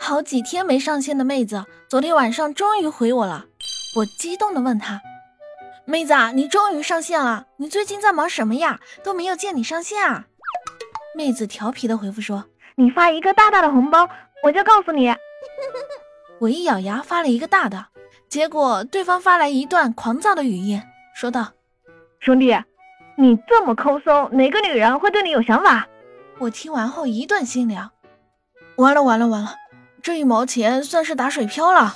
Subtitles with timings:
[0.00, 3.46] 好几天没上线的妹子，昨天晚上终于回我了。
[3.96, 5.02] 我激动的问她
[5.84, 7.46] ：“妹子，你终于上线了？
[7.56, 8.80] 你最近在忙什么呀？
[9.02, 10.26] 都没有见你上线啊！”
[11.14, 12.44] 妹子调皮的回复说
[12.76, 14.08] ：“你发一个大大的红包，
[14.42, 15.14] 我就告诉你。
[16.40, 17.86] ”我一咬牙发了一个大的，
[18.28, 20.80] 结果对方发来一段狂躁的语音，
[21.14, 21.52] 说道
[22.20, 22.56] ：“兄弟，
[23.16, 25.86] 你这么抠搜，哪个女人会对你有想法？”
[26.38, 27.90] 我听完后一顿心凉，
[28.76, 29.54] 完了完了完了，
[30.08, 31.94] 这一毛钱算是打水漂了。